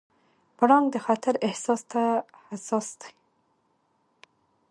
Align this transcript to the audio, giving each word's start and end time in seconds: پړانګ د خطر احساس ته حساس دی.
پړانګ 0.57 0.85
د 0.91 0.95
خطر 1.05 1.33
احساس 1.47 1.81
ته 1.91 2.03
حساس 2.49 2.87
دی. 3.01 3.13